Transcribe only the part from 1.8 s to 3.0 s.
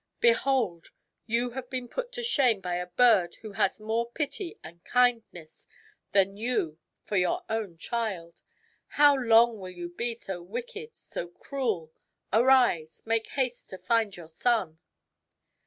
put to shame by a